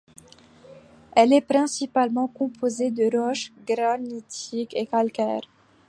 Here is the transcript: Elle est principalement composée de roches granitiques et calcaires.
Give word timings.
Elle 1.15 1.31
est 1.31 1.45
principalement 1.47 2.27
composée 2.27 2.89
de 2.89 3.03
roches 3.15 3.51
granitiques 3.67 4.75
et 4.75 4.87
calcaires. 4.87 5.47